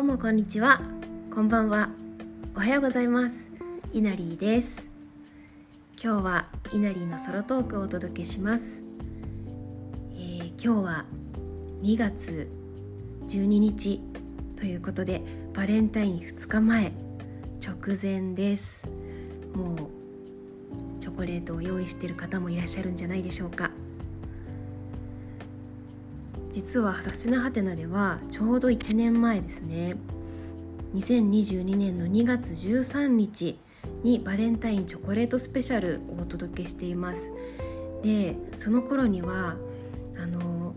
[0.00, 0.80] どうもこんにちは。
[1.30, 1.90] こんばんは。
[2.56, 3.50] おはようございます。
[3.92, 4.88] いなりです。
[6.02, 8.82] 今日はいなりのソロトークをお届けします、
[10.14, 11.04] えー、今日は
[11.82, 12.50] 2月
[13.26, 14.00] 12日
[14.56, 15.20] ということで
[15.52, 16.92] バレンタイン2日前
[17.62, 18.88] 直前です。
[19.54, 19.78] もう
[20.98, 23.70] チョコレートを用意している方もいらっしゃるんじゃないでしょうか。
[26.60, 29.96] 実はサステナハテナではちょうど1年前ですね。
[30.92, 33.58] 2022年の2月13日
[34.02, 37.32] にバレンタインチョコレートスペシャルをお届けしています。
[38.02, 39.56] でその頃には
[40.22, 40.74] あの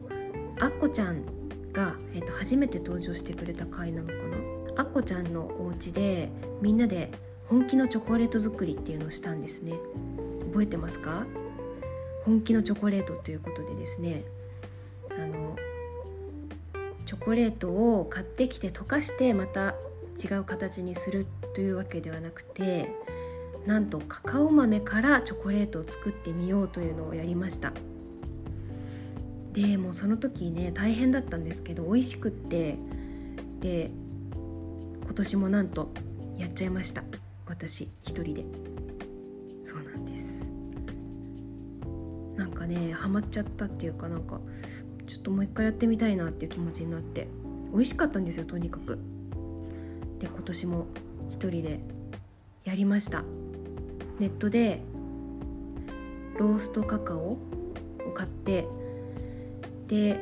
[0.61, 1.25] アッコちゃん
[1.73, 4.21] が、えー、と初めて登場してくれた回なのかな。
[4.83, 6.29] アッコちゃんのお家で
[6.61, 7.11] みんなで
[7.47, 9.73] 本気のチョコレート作りっていうのをしたんですね。
[10.45, 11.25] 覚えてますか？
[12.23, 14.23] 本気のチョコレートということでですね。
[17.05, 19.75] チョコレートを買ってきて溶かしてまた
[20.23, 22.91] 違う形にするというわけではなくて
[23.65, 27.73] なんとカカオ豆からチョコレートを作ってみようというのをやりました。
[29.53, 32.77] でもうその時ね大変だったんですけど美味しくって
[33.59, 33.91] で
[35.03, 35.91] 今年もなんと
[36.37, 37.03] やっちゃいました。
[37.45, 38.45] 私一人で。
[39.63, 40.49] そうなんです。
[42.35, 44.41] なんかねハマっちゃったっていうかなんか
[45.07, 47.27] ちょっともう一回やってみたいなっていう気持ちになって。
[47.73, 48.99] 美味しかったんですよとにかく。
[50.19, 50.85] で今年も
[51.29, 51.79] 一人で
[52.65, 53.23] やりました。
[54.19, 54.81] ネットで
[56.37, 57.37] ローストカカオを
[58.13, 58.67] 買って
[59.87, 60.19] で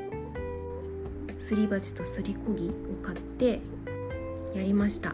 [1.38, 2.74] すり鉢とすりこぎを
[3.04, 3.60] 買って
[4.56, 5.14] やりました。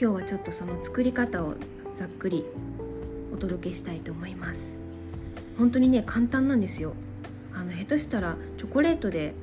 [0.00, 1.54] 今日はちょっとその作り方を
[1.94, 2.44] ざっくり
[3.32, 4.76] お届けしたいと思います。
[5.56, 6.94] 本当にね簡単なんですよ。
[7.54, 9.34] あの下手したらチョコレートで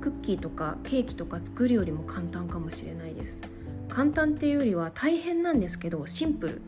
[0.00, 3.42] クッキーとかケーキとか作るよりも簡単かもしれないです。
[3.88, 6.62] 簡単っていうよりは大変なんですけどシンプル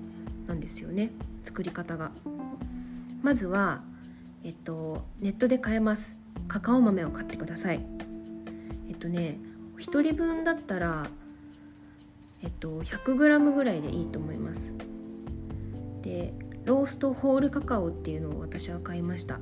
[0.47, 1.13] なんですよね。
[1.45, 2.11] 作り方が。
[3.23, 3.83] まずは
[4.45, 6.17] えっとネットで買えます。
[6.49, 7.85] カカオ豆を買ってください。
[8.89, 9.39] えっとね
[9.79, 11.07] 1人分だったら
[12.43, 14.75] えっと 100g ぐらいでいいと思います。
[16.03, 16.35] で
[16.65, 19.41] ローストホールカカオっていうのを私は買いました。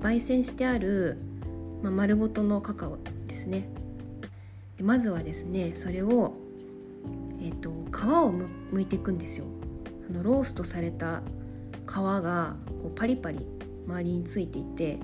[0.00, 1.18] 焙煎してある、
[1.82, 3.68] まあ、丸ごとのカカオですね。
[4.76, 6.34] でまずはですねそれを、
[7.40, 9.46] えーと、皮をむ剥いていくんですよ。
[10.08, 11.22] あのローストされた
[11.86, 13.44] 皮がこうパリパリ
[13.86, 14.98] 周りについていて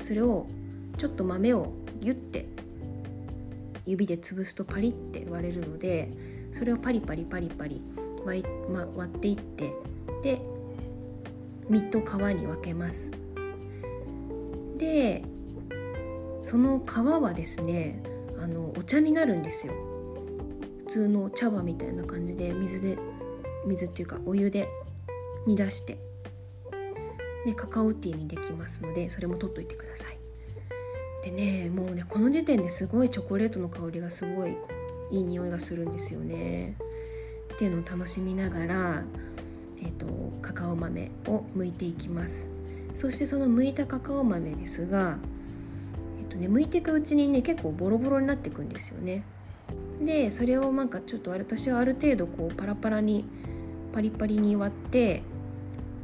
[0.00, 0.46] それを
[0.96, 2.46] ちょっと豆をギュッて
[3.86, 6.10] 指で潰すとパリって割れるので
[6.52, 7.82] それをパリパリパリパリ
[8.24, 9.72] 割,、ま、割っていって
[10.22, 10.40] で
[11.68, 13.10] 実と皮に分けます。
[14.80, 15.22] で
[16.42, 18.02] その皮はですね
[18.38, 19.74] あのお茶になるんですよ。
[20.86, 22.98] 普通の茶葉みたいな感じで水で
[23.66, 24.68] 水っていうかお湯で
[25.46, 25.98] 煮出して。
[27.46, 30.18] でカカオティーにできますのでそれも取っといてください。
[31.24, 34.56] でねもうねこの時点ですごいチョコレートの香りがすごい
[35.10, 36.76] いい匂いがするんですよね。
[37.54, 39.04] っていうのを楽しみながら、
[39.82, 42.48] えーと、とカカオ豆を剥いていきます。
[42.94, 45.18] そしてその剥いたカカオ豆ですが、
[46.18, 49.24] えっとね、剥いていくうちにね結構ボロボロになっていくんですよね。
[50.02, 53.24] でそれをなんかちょっと私はある程度こうパラパラに
[53.92, 55.22] パリパリに割って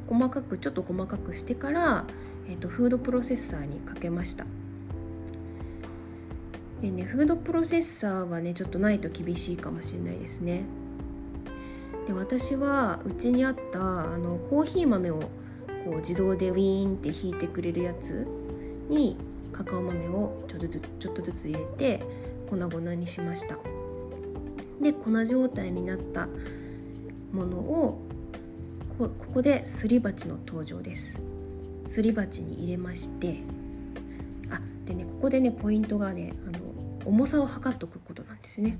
[0.08, 2.04] 細かくちょっと細かくしてから、
[2.48, 4.44] えっと、フードプロセッサーにかけました。
[6.82, 10.64] でねフードプロセッサーはねちょっとないと厳しいかもしれないですね。
[12.06, 15.22] で私はうちにあったあのコーヒー豆を
[15.86, 18.26] こう自動でウィーンって引いてくれるやつ
[18.88, 19.16] に
[19.52, 22.02] カカオ豆をちょっとずつちょっとずつ入れて
[22.50, 23.56] 粉々にしました。
[24.82, 26.28] で粉状態になった
[27.32, 28.00] ものを
[28.98, 31.20] ここですり鉢の登場です。
[31.86, 33.38] すり鉢に入れまして。
[34.50, 36.58] あでねここでねポイントがねあの
[37.04, 38.76] 重さを測っとくことなんですね。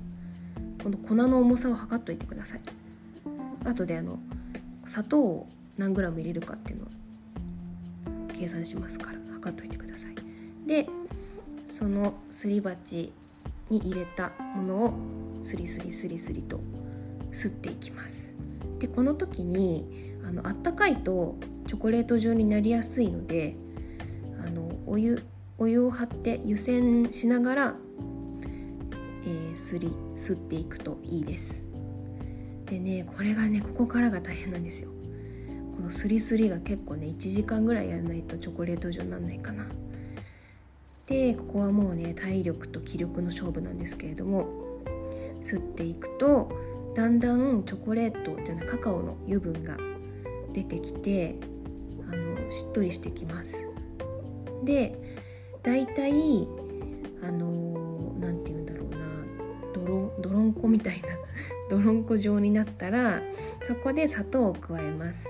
[0.83, 2.61] この粉の重さを測っといてください。
[3.63, 4.19] 後であの
[4.83, 6.87] 砂糖を何グラム入れるかっていうのを
[8.37, 10.15] 計算しますから測っといてください。
[10.67, 10.87] で
[11.65, 13.11] そのすり鉢
[13.69, 14.93] に入れたものを
[15.43, 16.59] スリスリスリスリと
[17.31, 18.35] すっていきます。
[18.79, 21.35] でこの時にあのあったかいと
[21.67, 23.55] チョコレート状になりやすいので
[24.45, 25.23] あのお湯
[25.57, 27.75] お湯を張って湯煎しながら、
[29.25, 31.63] えー、すりすっていくといいです。
[32.65, 34.91] でねこれがねここからが大変なんですよ。
[35.77, 39.67] このスリスリが結構ね1時間ぐらいやらないとチョコレート状になんないかな。
[41.05, 44.49] でここはもうね体力と気力の勝負なんですけれども
[45.41, 46.51] 吸っていくと
[46.95, 49.77] だんだんチョコレートじゃないカカオの油分が
[50.51, 51.35] 出てきて
[52.11, 53.69] あのしっとりしてきます。
[54.63, 54.99] で
[55.61, 56.47] だいたい
[57.21, 58.97] あの何て言うんだろうな
[59.73, 61.07] 泥泥んこみたいな
[61.69, 63.21] 泥んこ状になったら
[63.61, 65.29] そこで砂糖を加えます。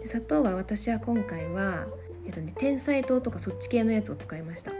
[0.00, 1.86] で砂糖は私は今回は、
[2.26, 4.72] えっとね、天才糖とかそっち系のやつを使いました。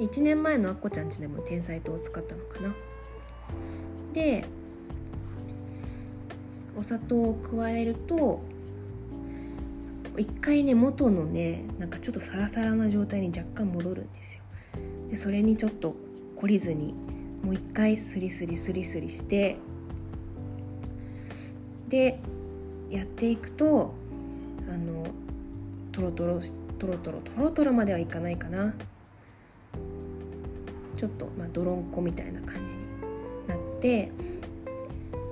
[0.00, 2.74] 1年前のあっこちゃんちでも天才糖を使ったのかな。
[4.12, 4.44] で
[6.76, 8.40] お砂糖を加えると
[10.16, 14.42] 一回ね元のねなんかちょっとサラサラな状態に若干戻るんですよ。
[15.10, 15.94] でそれにちょっと
[16.36, 16.94] 懲りずに
[17.42, 19.58] もう一回スリスリスリスリして
[21.88, 22.18] で
[22.90, 23.94] やっていくと
[24.70, 25.04] あの
[25.92, 26.40] トロトロ
[26.78, 28.74] トロトロトロトロまではいかないかな。
[30.96, 32.80] ちょっとまあ泥んこみたいな感じに
[33.46, 34.12] なって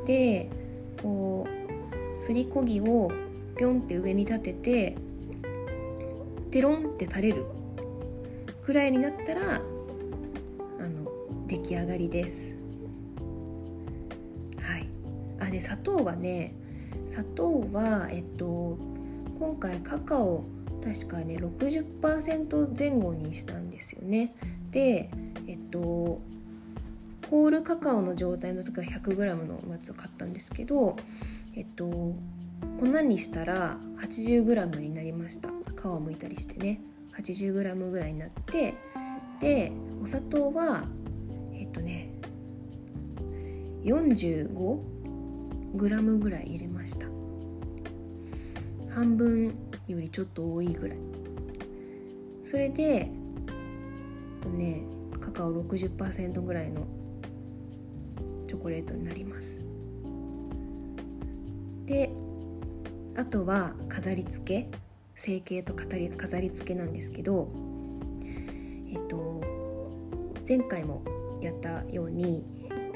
[0.07, 0.49] で
[1.03, 3.11] こうすりこぎを
[3.59, 4.97] ピョンって上に立てて
[6.51, 7.45] テロンって垂れる
[8.65, 11.11] くらいになったらあの
[11.47, 12.57] 出来上がりです。
[14.59, 14.89] はい。
[15.41, 16.55] あで砂糖はね
[17.07, 18.79] 砂糖はえっと
[19.39, 20.45] 今回カカオ
[20.83, 24.35] 確かね60%前後にしたんですよね。
[24.71, 25.11] で
[25.47, 26.21] えっと
[27.31, 30.97] ホールカカオの状態の時は 100g のやつを買ったんですけど
[31.55, 32.15] えっと
[32.81, 35.51] 粉にしたら 80g になりました。
[35.81, 36.81] 皮をむいたりしてね。
[37.17, 38.75] 80g ぐらいになって
[39.41, 40.85] でお砂糖は
[41.53, 42.11] えっとね
[43.85, 47.18] 45g ぐらい入れました。
[48.91, 49.55] 半分
[49.87, 50.99] よりちょっと多いぐらい。
[52.43, 53.11] それで
[54.41, 54.83] とね
[55.21, 56.87] カカオ60%ぐらいの
[58.47, 59.61] チョコレートになります。
[61.87, 62.11] で
[63.17, 64.89] あとは飾り付け。
[65.19, 67.49] 成形と飾り付けなんですけど
[68.89, 69.43] えっと
[70.49, 71.03] 前回も
[71.43, 72.47] やったように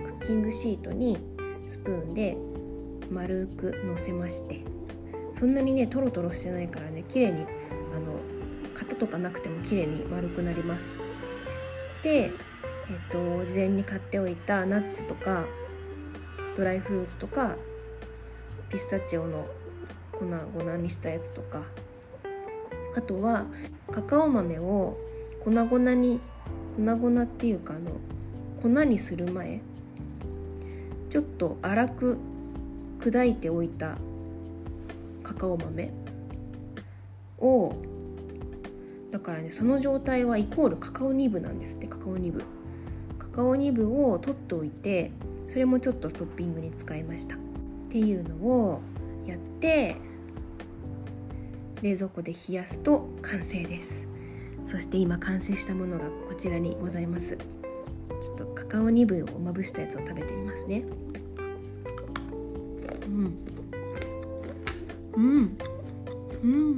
[0.06, 1.18] クッキングシートに
[1.66, 2.36] スプーンで
[3.10, 4.71] 丸くのせまして。
[5.34, 8.18] そんなにねトロトロしてないからね綺麗にあの
[8.74, 10.96] 型とかなくても綺麗に丸くなります。
[12.02, 12.30] でえっ
[13.10, 15.44] と事前に買っておいたナッツとか
[16.56, 17.56] ドライフルーツとか
[18.68, 19.46] ピスタチオの
[20.12, 21.62] 粉々にしたやつとか
[22.96, 23.46] あとは
[23.90, 24.98] カカオ豆を
[25.40, 26.20] 粉々に
[26.76, 27.92] 粉々っていうかあの
[28.62, 29.60] 粉にする前
[31.10, 32.18] ちょっと粗く
[33.00, 33.96] 砕いておいた
[35.22, 35.92] カカオ豆
[37.38, 37.74] を
[39.10, 42.42] だからねその状態はイコールカカオニブなんですってカカオニブ。
[43.18, 45.10] カカオニブを取っておいて
[45.48, 47.36] それもちょっとストッピングに使いました。
[47.36, 47.38] っ
[47.88, 48.80] ていうのを
[49.26, 49.96] やって
[51.82, 54.06] 冷蔵庫で冷やすと完成です。
[54.64, 57.36] そして今完成したものがこちらにございます。
[57.36, 60.84] ちょっとカカオニブをまぶしたやつを食べてみますね。
[66.42, 66.76] うん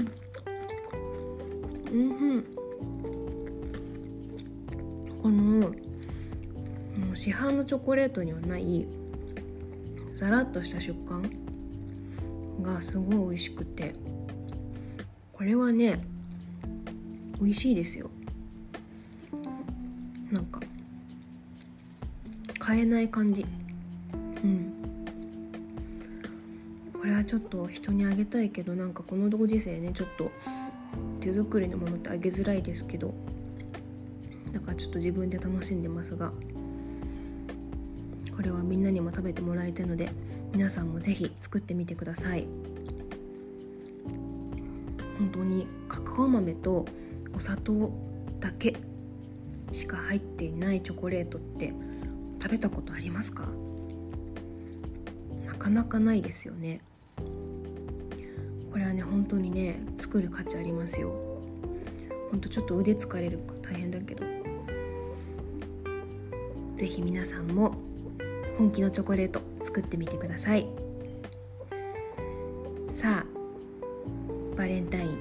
[1.91, 2.45] うん
[5.23, 5.73] この
[7.17, 8.87] 市販のチョコレートにはない
[10.15, 11.23] ザラッとした食感
[12.61, 13.95] がすごい美味しくて
[15.33, 15.99] これはね
[17.41, 18.11] 美味しいですよ
[20.31, 20.61] なんか
[22.59, 23.47] 買えない感じ
[24.43, 24.73] うん
[27.05, 30.33] これはちょっと人にあげたいけどなんかこのご時世ねちょっと
[31.21, 33.13] 手作りのものってあげづらいですけど
[34.53, 36.33] だからちょっと自分で楽しんでますが
[38.35, 40.09] これはみんなにも食べてもらいたいので
[40.55, 42.49] 皆さんも是非作ってみてください。
[45.19, 46.87] 本当にカカオ豆と
[47.37, 47.93] お砂糖
[48.41, 48.77] だけ
[49.73, 51.75] しか入っていないチョコレートって
[52.41, 53.47] 食べたことありますか？
[55.45, 56.81] なかなかないですよね。
[58.75, 61.13] これはね本当にね作る価値ありますよ。
[62.33, 64.25] ほんとちょっと腕疲れるか大変だけど。
[66.77, 67.77] 是非皆さんも
[68.59, 70.67] 本気のチョコレート作ってみてください。
[72.89, 75.19] さあバレンタイン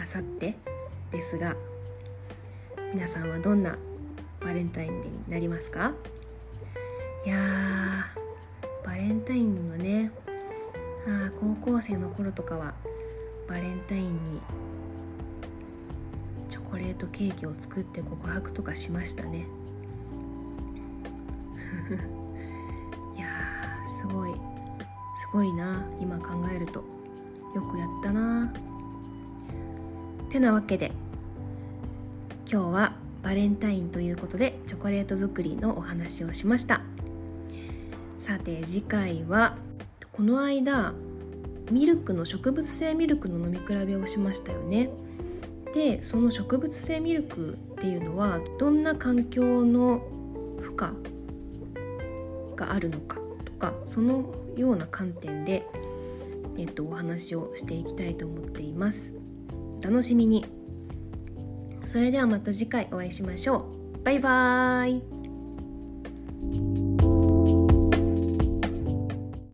[0.00, 0.54] あさって
[1.10, 1.56] ですが
[2.94, 3.76] 皆さんはどんな
[4.40, 5.94] バレンタインになりますか？
[7.26, 7.36] いや
[8.84, 9.68] バレンタイン
[11.70, 12.74] 校生の頃とかは
[13.48, 14.40] バレンタインに
[16.48, 19.46] チョコレートケーキを作って告白とかしましたね。
[23.16, 23.26] いや
[24.00, 24.32] すごい。
[25.14, 26.82] すごいな今考えると。
[27.54, 28.52] よくやったな。
[30.28, 30.92] てなわけで
[32.50, 36.80] 今日はバレンタインということでチョコレート作りのお話をしました。
[38.18, 39.56] さて次回は
[40.12, 40.94] この間
[41.70, 44.90] ミルクの植物性ミルクの飲み比べをしましたよね。
[45.72, 50.02] でその植物性ミルクっていうのはどんな環境の
[50.60, 50.78] 負荷
[52.56, 55.64] があるのかとかそのような観点で、
[56.58, 59.14] えっと、お話をしていきたいと思っています。
[59.82, 60.44] 楽しみに。
[61.86, 64.04] それではまた次回お会いしましょう。
[64.04, 65.19] バイバーイ。